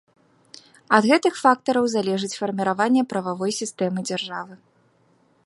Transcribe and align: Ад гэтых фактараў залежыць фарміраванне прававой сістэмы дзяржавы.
Ад 0.97 1.03
гэтых 1.11 1.33
фактараў 1.43 1.85
залежыць 1.95 2.33
фарміраванне 2.39 3.03
прававой 3.13 3.51
сістэмы 3.61 3.99
дзяржавы. 4.09 4.53